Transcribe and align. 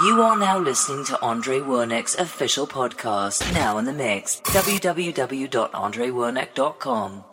You 0.00 0.22
are 0.22 0.38
now 0.38 0.58
listening 0.58 1.04
to 1.06 1.20
Andre 1.20 1.58
Wernick's 1.58 2.14
official 2.14 2.66
podcast, 2.66 3.52
now 3.52 3.76
in 3.76 3.84
the 3.84 3.92
mix. 3.92 4.40
www.andrewernick.com. 4.40 7.24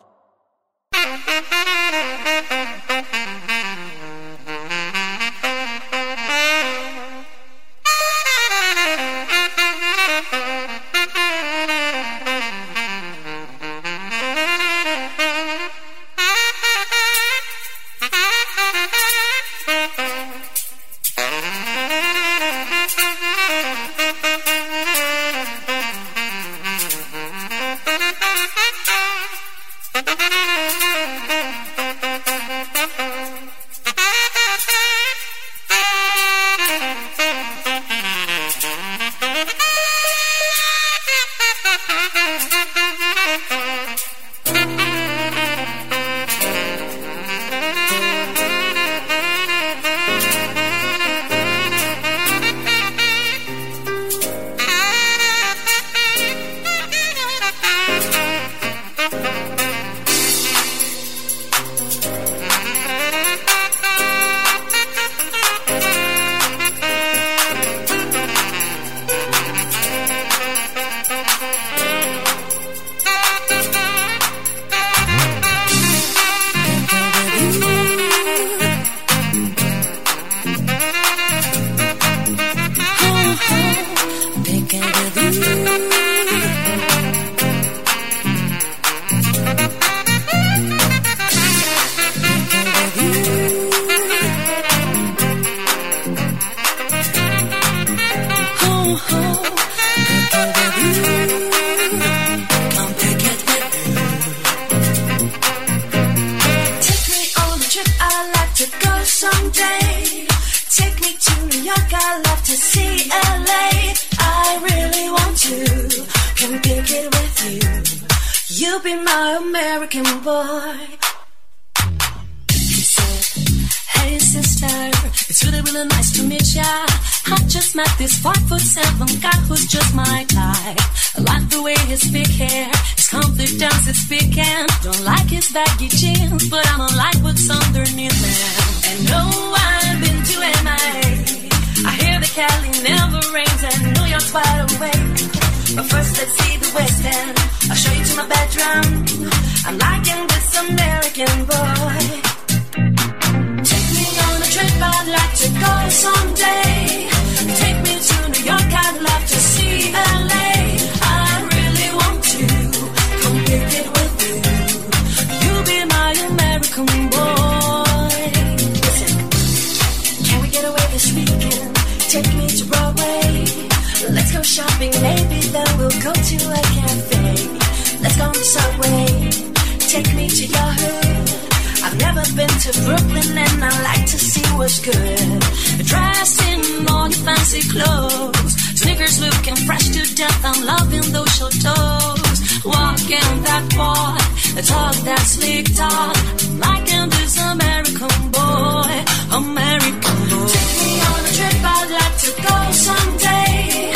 to 182.72 182.82
Brooklyn 182.82 183.38
and 183.38 183.64
I 183.64 183.72
like 183.84 184.06
to 184.08 184.20
see 184.20 184.46
what's 184.58 184.80
good. 184.80 185.40
Dressed 185.86 186.42
in 186.52 186.90
all 186.90 187.08
your 187.08 187.24
fancy 187.26 187.64
clothes, 187.70 188.54
sneakers 188.76 189.20
looking 189.22 189.56
fresh 189.68 189.88
to 189.96 190.04
death. 190.16 190.42
I'm 190.44 190.66
loving 190.66 191.08
those 191.16 191.32
shell 191.36 191.54
toes. 191.66 192.40
Walking 192.66 193.32
that 193.48 193.66
walk, 193.78 194.20
the 194.56 194.64
talk 194.64 194.96
that 195.08 195.24
slick 195.34 195.66
talk. 195.76 196.18
I'm 196.44 196.60
liking 196.60 197.10
this 197.16 197.36
American 197.40 198.16
boy, 198.36 198.94
American 199.32 200.18
boy. 200.32 200.52
Take 200.52 200.74
me 200.84 200.92
on 201.08 201.20
a 201.24 201.32
trip, 201.38 201.60
I'd 201.76 201.90
like 202.00 202.18
to 202.26 202.32
go 202.48 202.56
someday. 202.88 203.94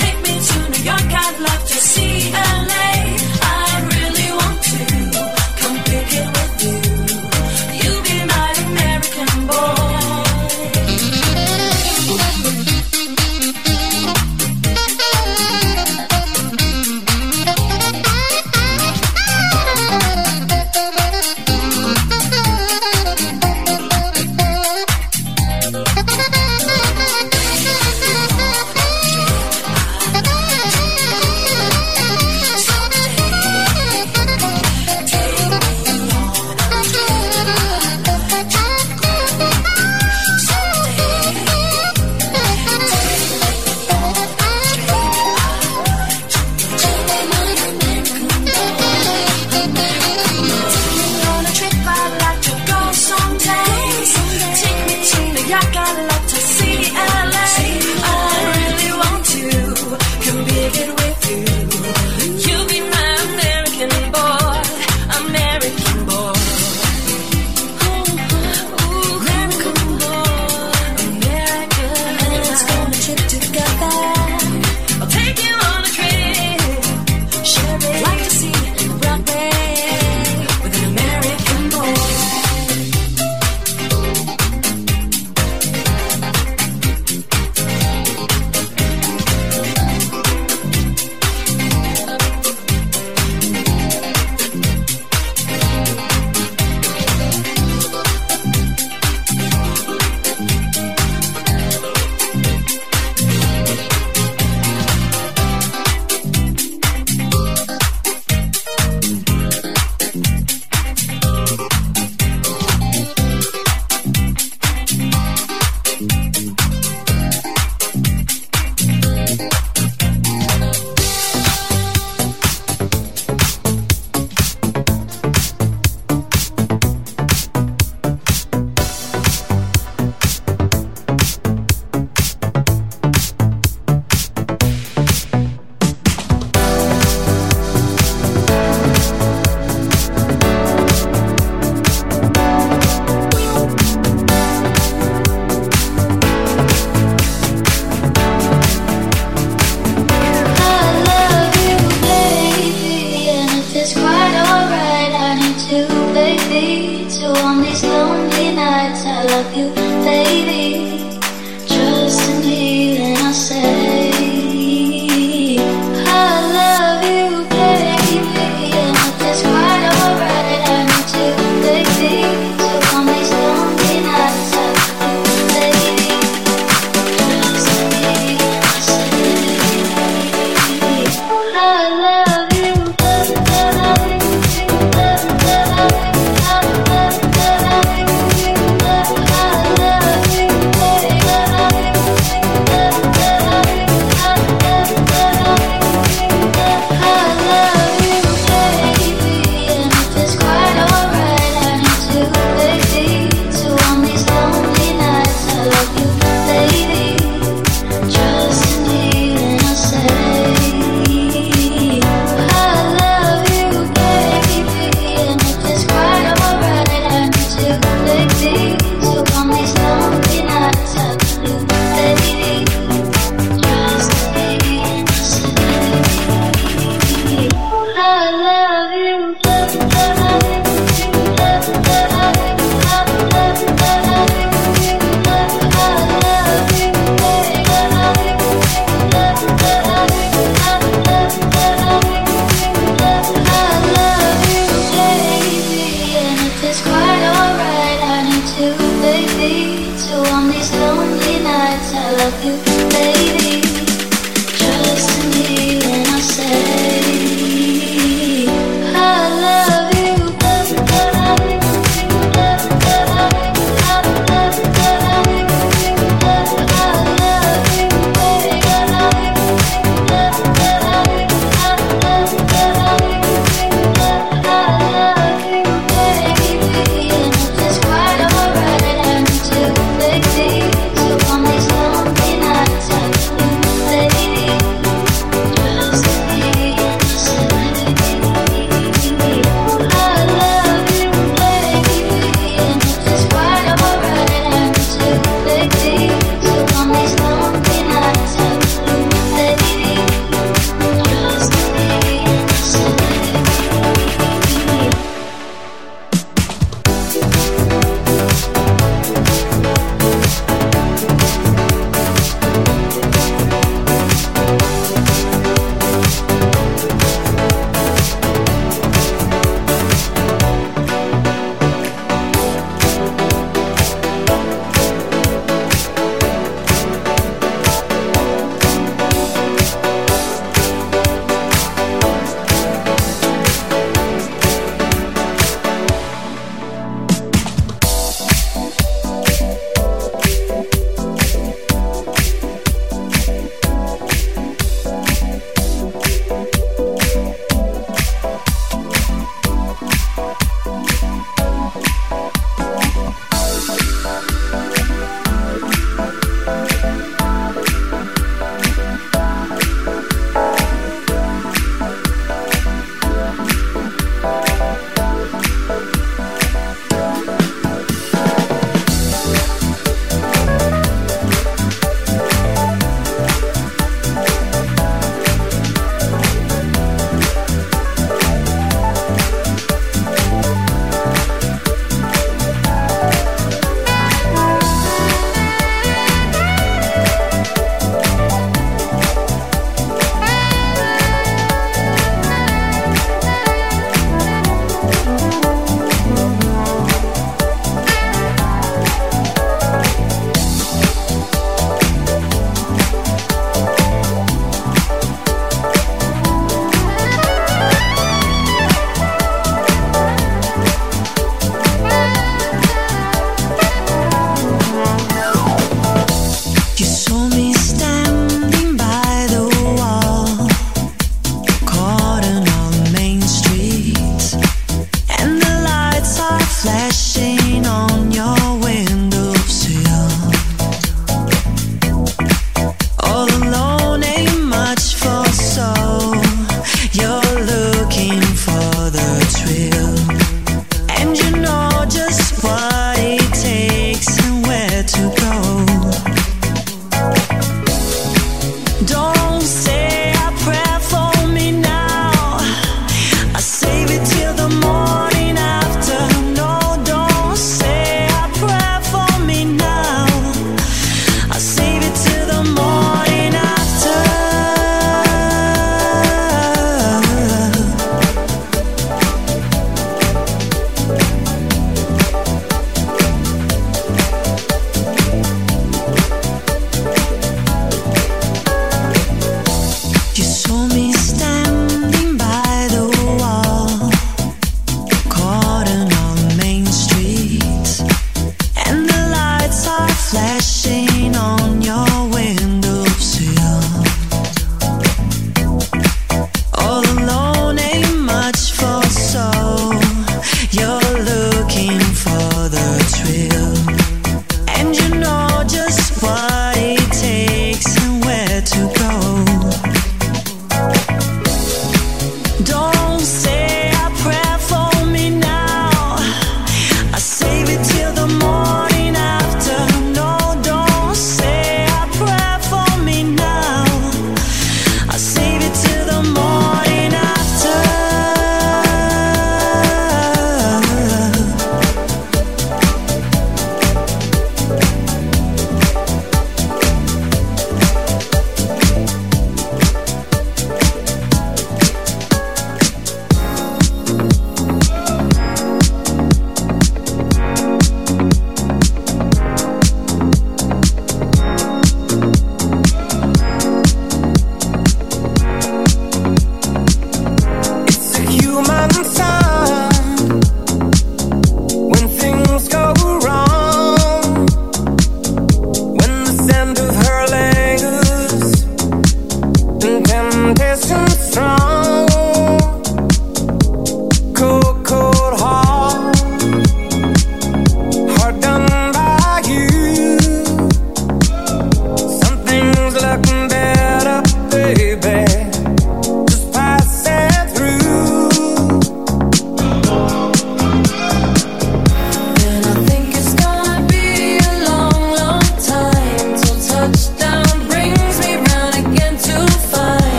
Take 0.00 0.18
me 0.26 0.34
to 0.48 0.56
New 0.72 0.82
York, 0.90 1.10
I'd 1.24 1.40
love 1.40 1.62
to. 1.68 1.73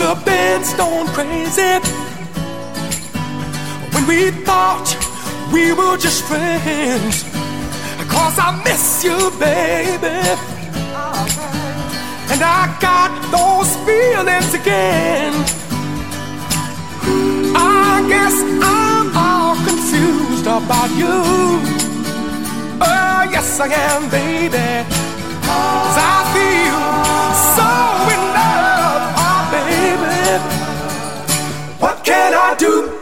The 0.00 0.14
band's 0.24 0.72
gone 0.80 1.08
crazy. 1.08 1.78
When 3.92 4.06
we 4.06 4.30
thought 4.46 4.88
we 5.52 5.74
were 5.74 5.98
just 5.98 6.24
friends. 6.24 7.22
Cause 8.08 8.38
I 8.38 8.62
miss 8.64 9.04
you, 9.04 9.18
baby. 9.38 10.16
And 12.32 12.40
I 12.40 12.74
got 12.80 13.12
those 13.36 13.70
feelings 13.84 14.54
again. 14.54 15.34
I 17.54 18.02
guess 18.08 18.36
I'm 18.62 19.14
all 19.14 19.54
confused 19.68 20.46
about 20.46 20.90
you. 20.96 21.20
Oh, 22.80 23.28
yes, 23.30 23.60
I 23.60 23.66
am, 23.68 24.08
baby. 24.08 24.68
Cause 25.44 25.96
I 25.98 26.30
feel. 26.32 27.49
doom. 32.60 32.99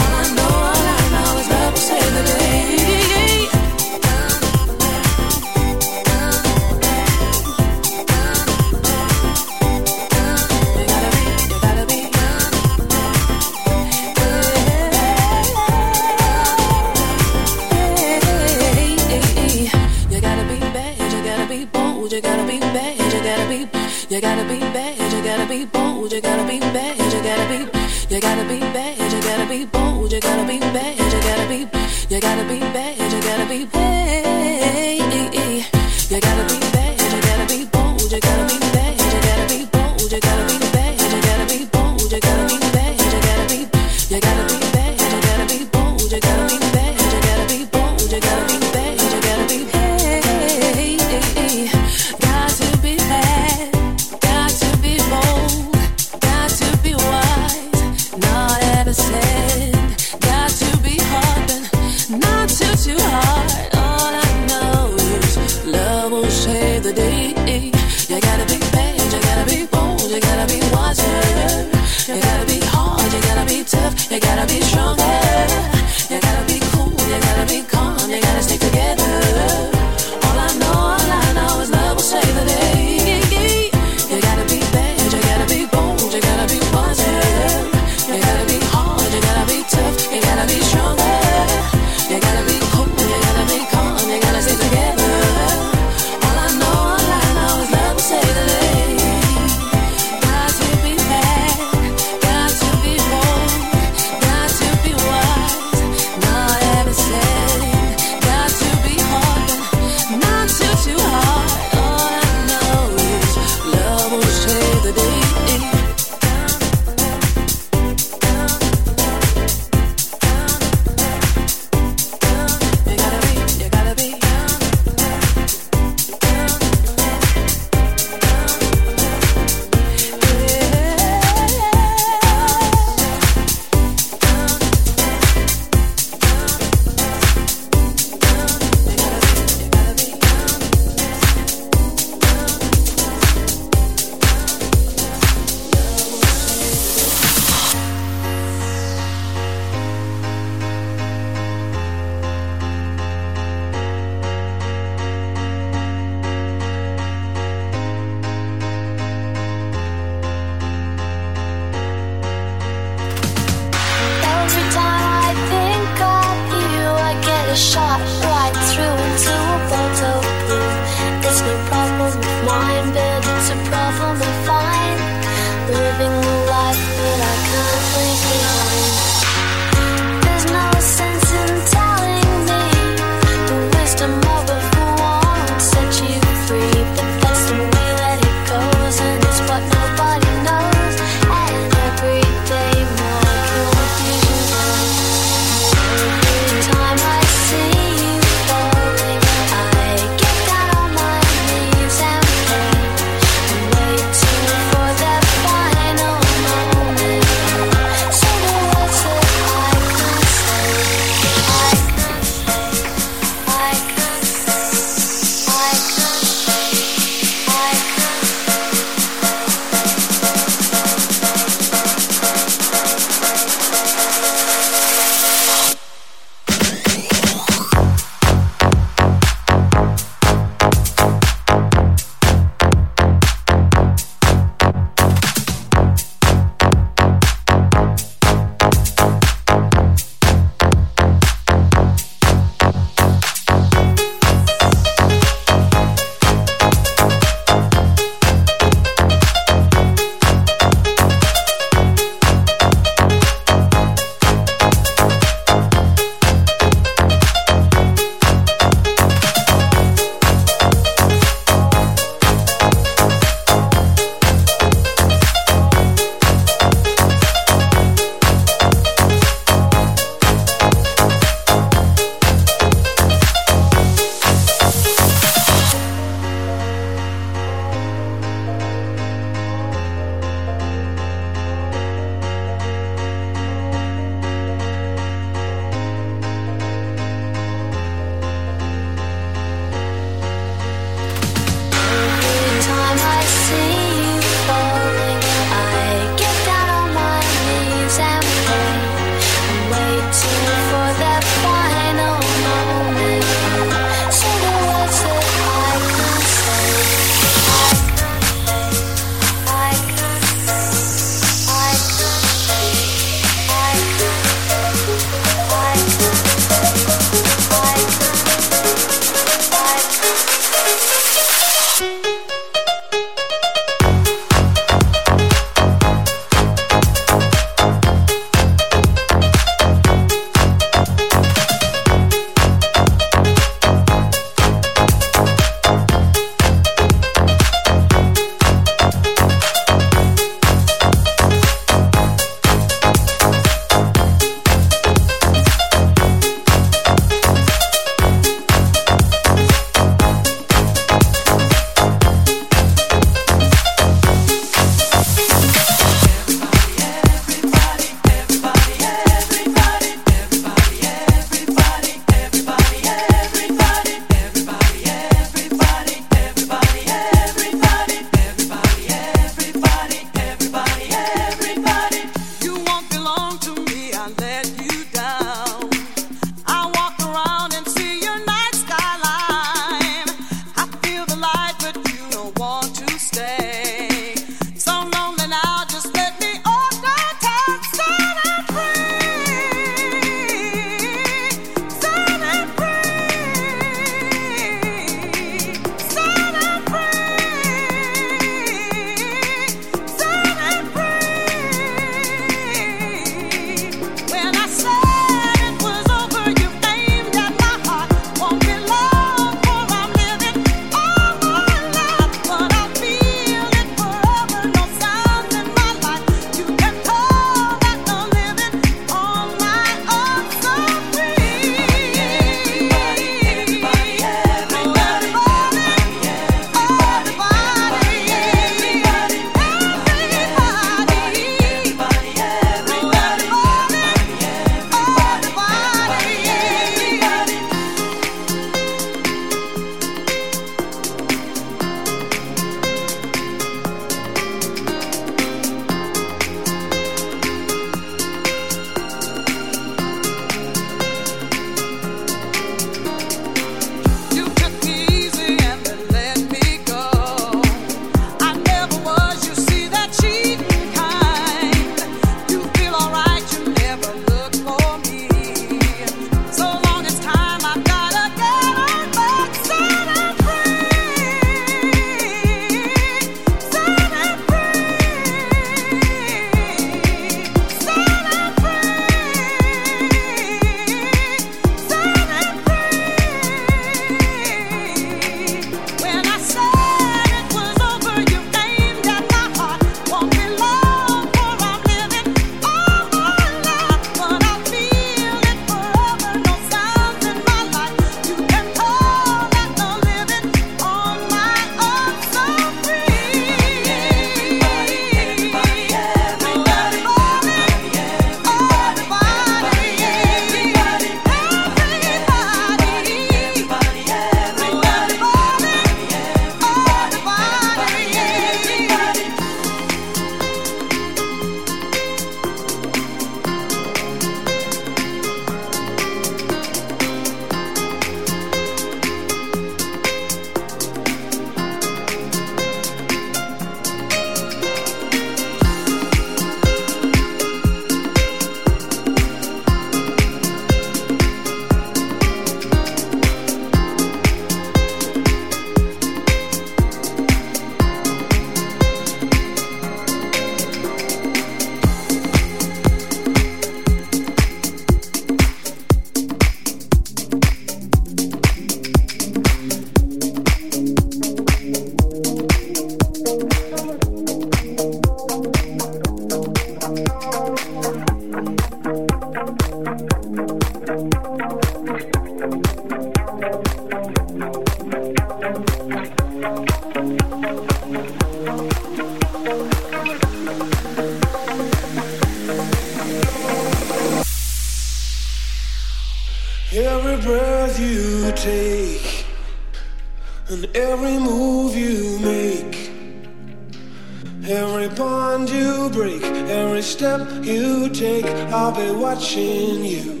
watching 599.04 599.62
you 599.66 600.00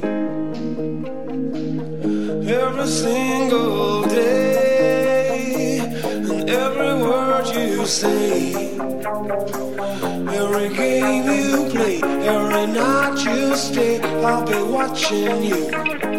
every 2.48 2.86
single 2.86 4.02
day 4.04 5.78
and 5.78 6.48
every 6.48 6.94
word 7.06 7.46
you 7.48 7.84
say 7.84 8.54
every 10.40 10.74
game 10.74 11.26
you 11.38 11.68
play 11.68 12.00
every 12.02 12.66
night 12.72 13.22
you 13.26 13.54
stay 13.54 14.00
i'll 14.00 14.42
be 14.46 14.62
watching 14.72 15.44
you. 15.44 16.13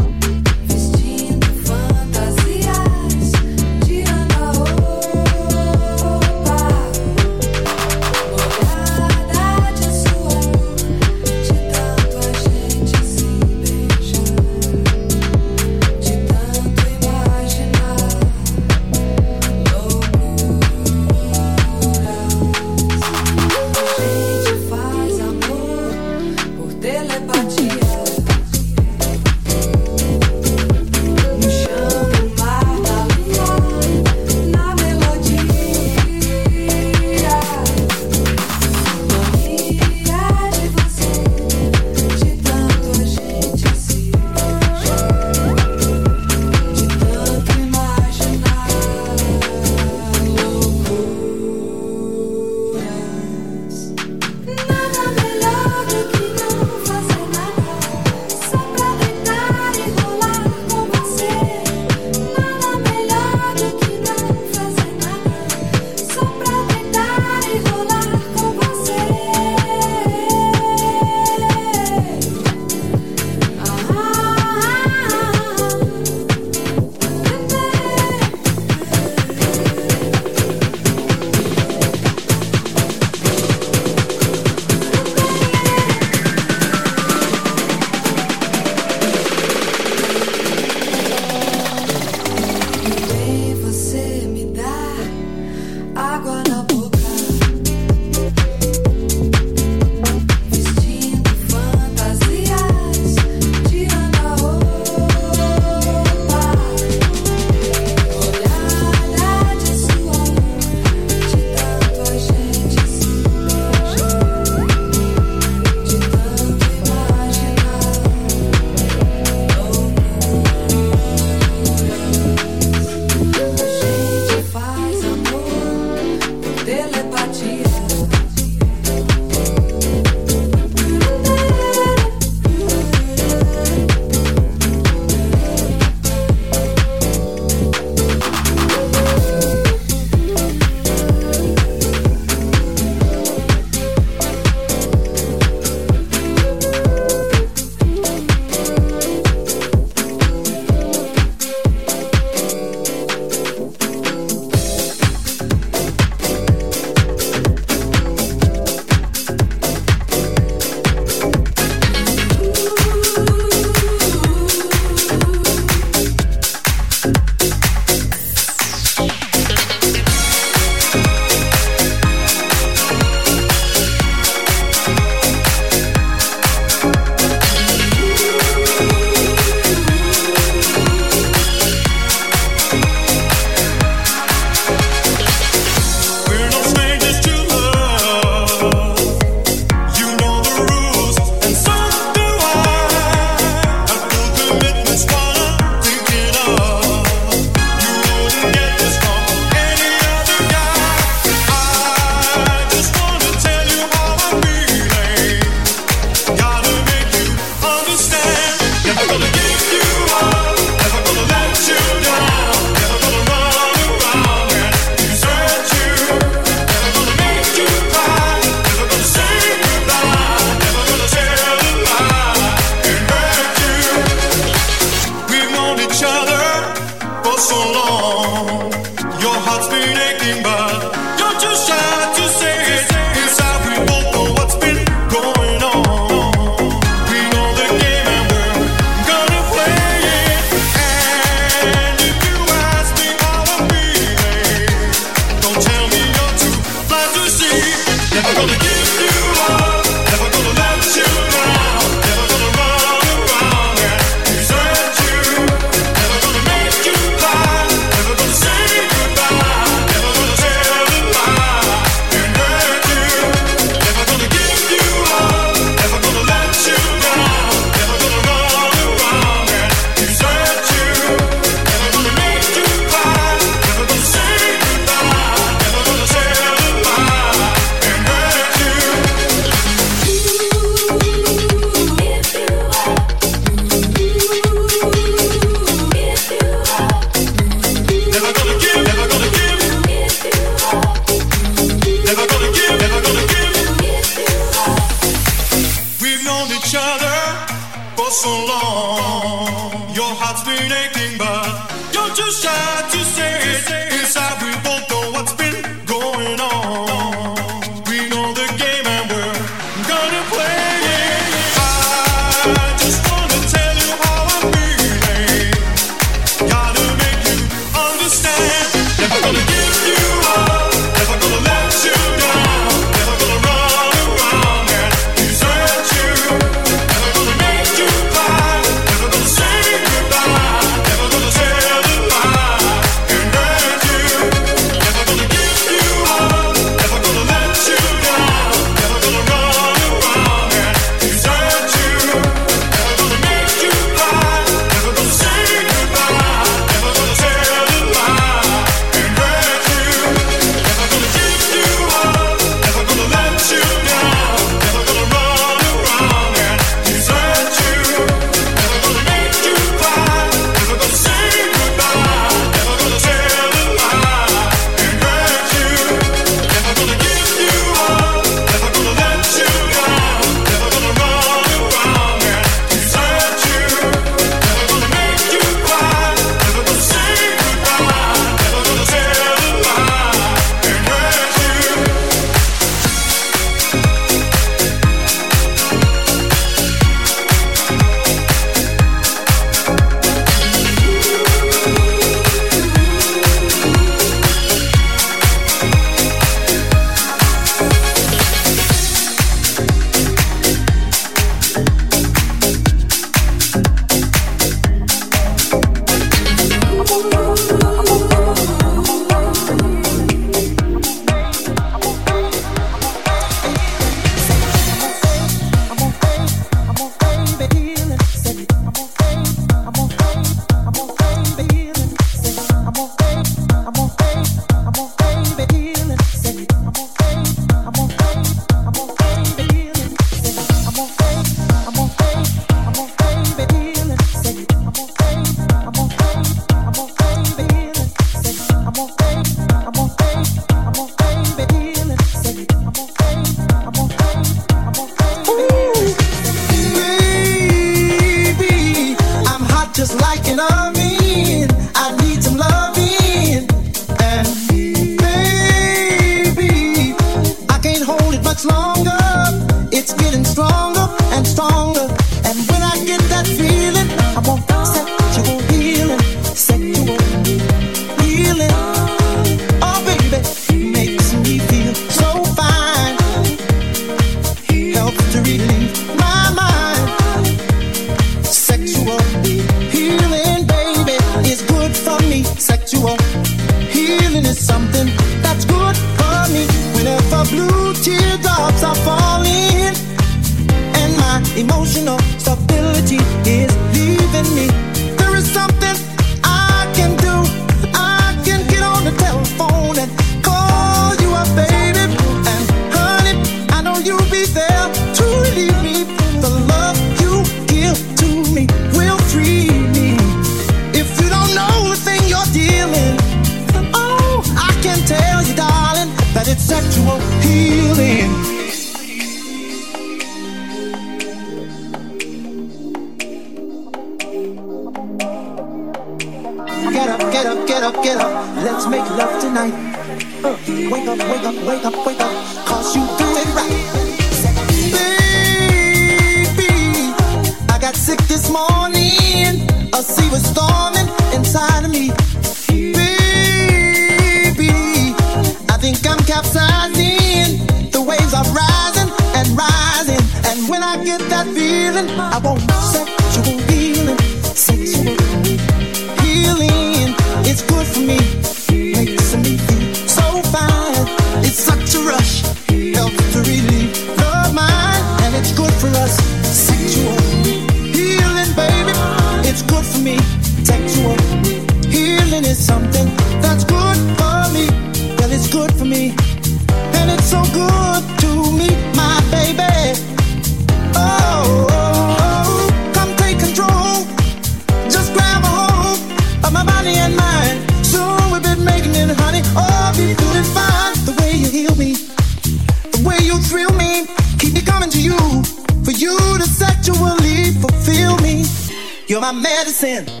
You're 599.50 600.00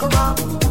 caramba, 0.00 0.69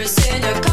waitress 0.00 0.34
in 0.34 0.44
a 0.44 0.69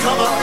cover. 0.00 0.39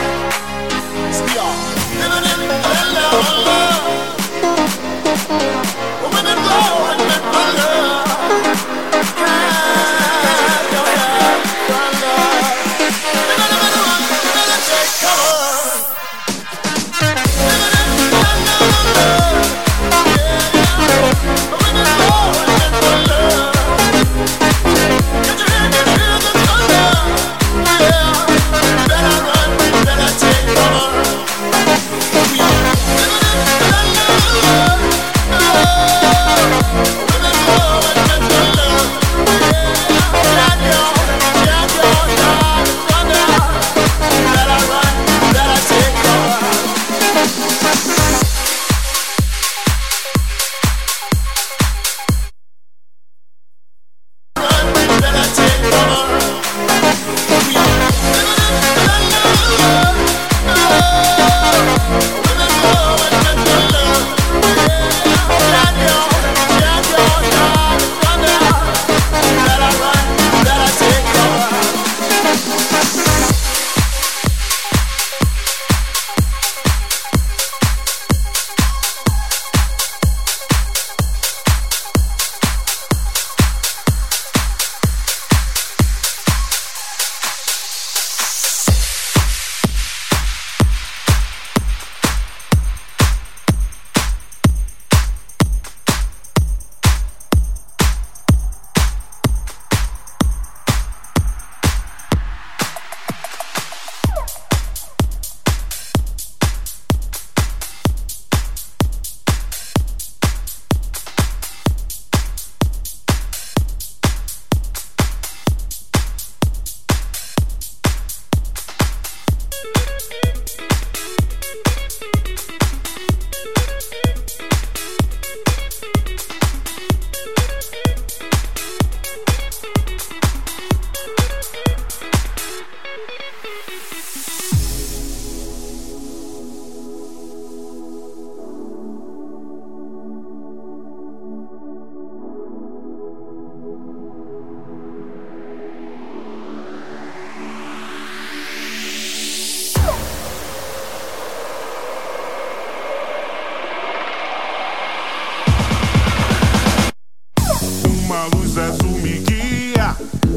Luz 158.28 158.56
azul 158.58 158.98
me 159.00 159.18
guia 159.18 159.96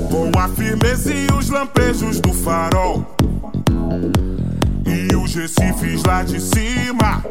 com 0.09 0.31
a 0.37 0.47
firmeza 0.49 1.13
e 1.13 1.27
os 1.33 1.49
lampejos 1.49 2.19
do 2.19 2.33
farol. 2.33 3.15
E 4.85 5.15
os 5.15 5.35
recifes 5.35 6.03
lá 6.03 6.23
de 6.23 6.39
cima 6.39 7.23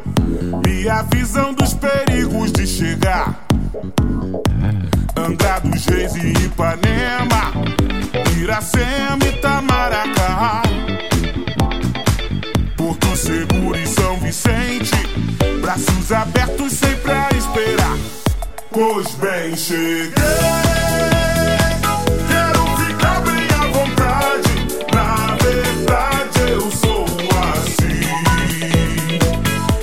me 0.64 0.88
avisam 0.88 1.52
dos 1.52 1.74
perigos 1.74 2.52
de 2.52 2.66
chegar. 2.66 3.46
Angra 5.16 5.60
dos 5.60 5.84
Reis 5.86 6.14
e 6.16 6.32
Ipanema, 6.44 7.52
Iracema 8.40 9.24
e 9.26 9.32
Tamaracá. 9.40 10.62
Porto 12.76 13.16
Seguro 13.16 13.78
e 13.78 13.86
São 13.86 14.18
Vicente, 14.20 14.96
braços 15.60 16.12
abertos 16.12 16.72
sempre 16.72 17.12
a 17.12 17.28
esperar. 17.36 18.19
Pois 18.72 19.14
bem, 19.16 19.56
cheguei. 19.56 20.12
Quero 22.28 22.64
ficar 22.76 23.20
bem 23.22 23.48
à 23.58 23.66
vontade. 23.66 24.52
Na 24.94 25.34
verdade, 25.42 26.40
eu 26.52 26.70
sou 26.70 27.04
assim. 27.52 28.00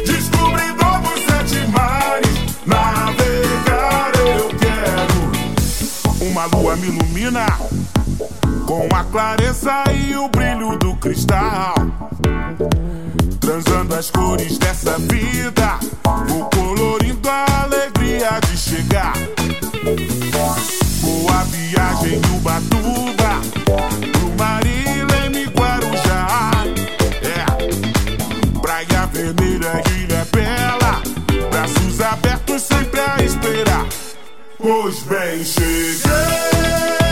Descobridor 0.05 1.01
dos 1.01 1.19
sete 1.25 1.67
mares. 1.67 2.37
Navegar 2.65 4.11
eu 4.19 4.47
quero. 4.57 6.29
Uma 6.31 6.45
lua 6.45 6.77
me 6.77 6.87
ilumina 6.87 7.45
com 8.65 8.87
a 8.95 9.03
clareza 9.03 9.83
e 9.93 10.15
o 10.15 10.29
brilho 10.29 10.77
do 10.77 10.95
cristal. 10.95 11.75
Transando 13.41 13.95
as 13.95 14.09
cores 14.09 14.57
dessa 14.57 14.97
vida, 14.97 15.77
vou 16.27 16.49
colorindo 16.49 17.29
a 17.29 17.67
de 18.57 18.69
chegar. 18.69 19.13
Boa 21.01 21.43
viagem 21.45 22.19
do 22.21 22.39
Batuba, 22.39 23.41
pro 24.11 24.29
Marilene 24.37 25.45
Guarujá. 25.45 26.51
É, 27.21 28.59
Praia 28.59 29.05
Vermelha, 29.13 29.83
Ilha 29.97 30.27
Bela, 30.31 31.01
braços 31.51 32.01
abertos 32.01 32.63
sempre 32.63 32.99
a 32.99 33.23
esperar. 33.23 33.85
Pois 34.57 35.03
bem, 35.03 35.43
cheguei. 35.43 37.06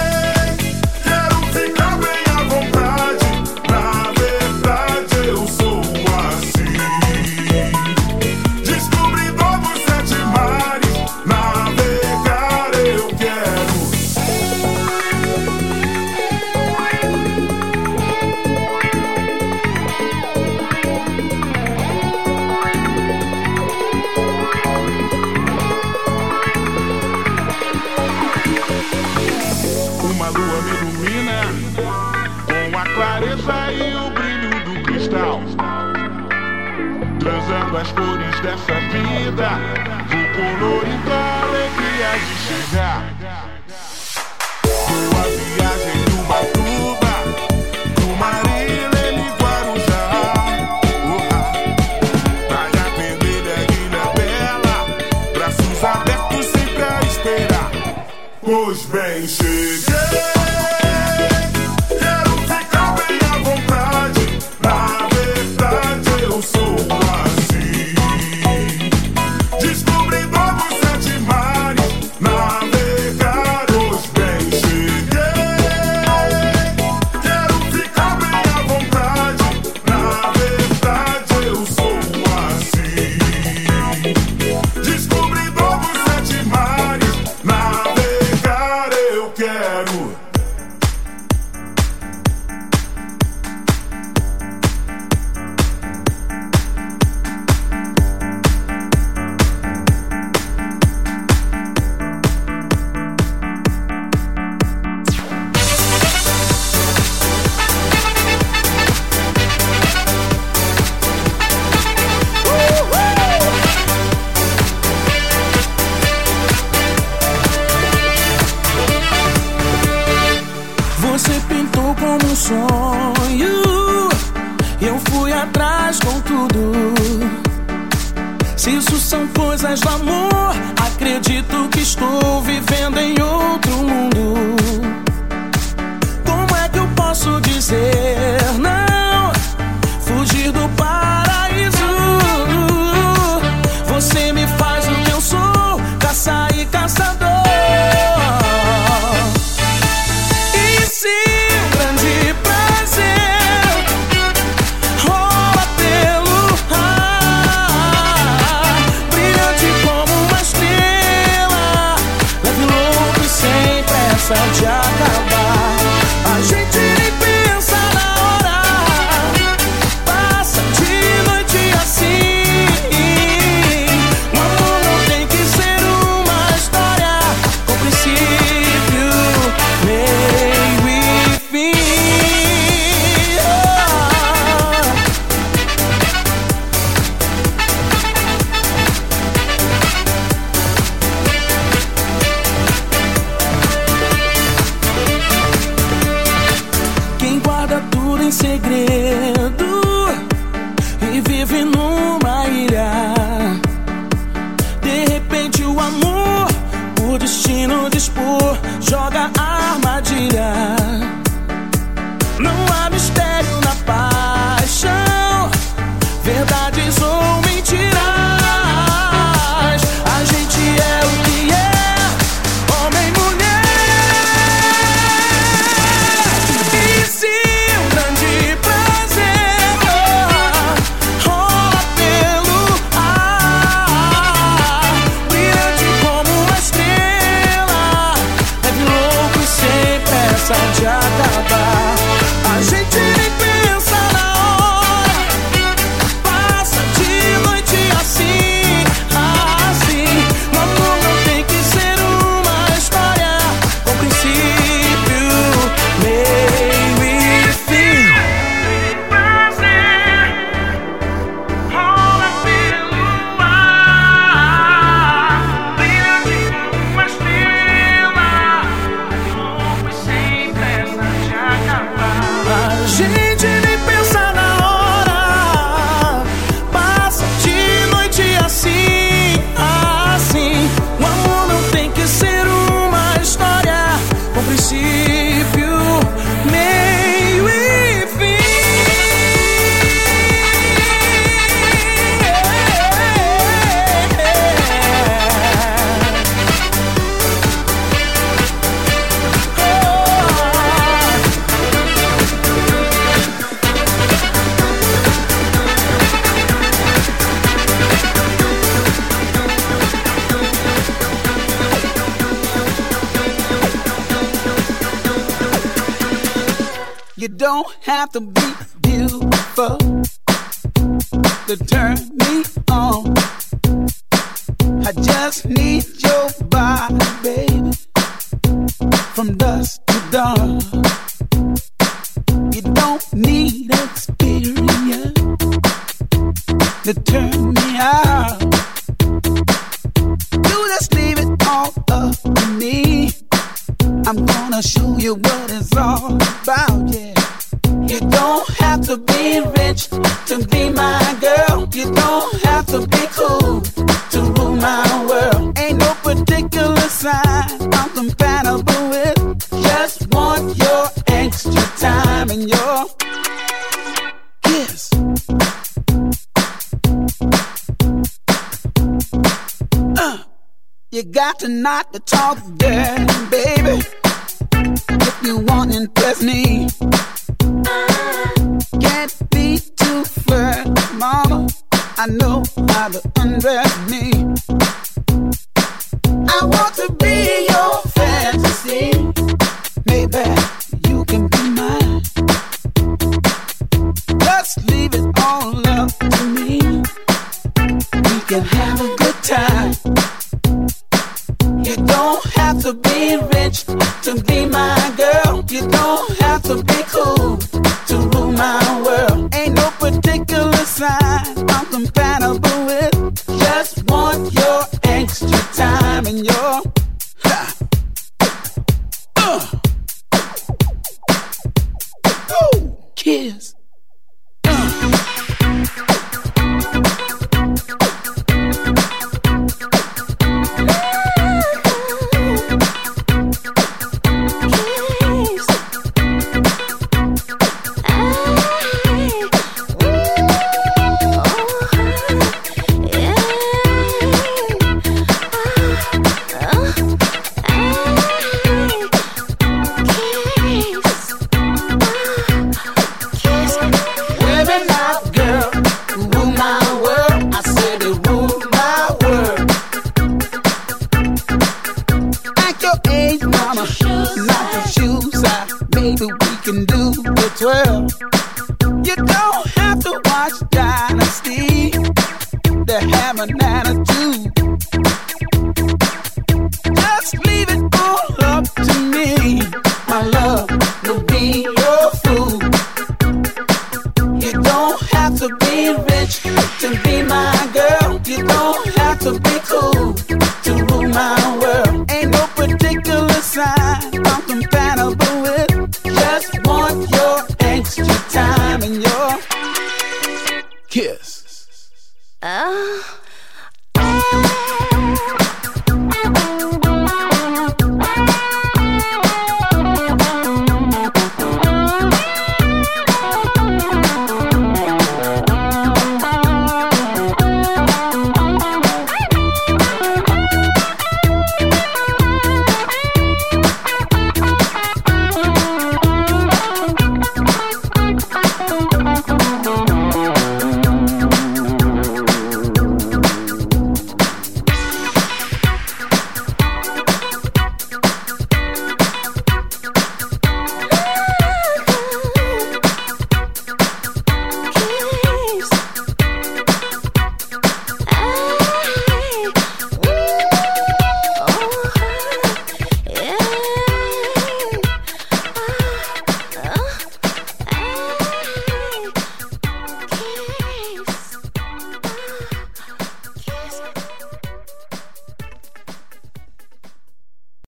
Cool 406.83 407.14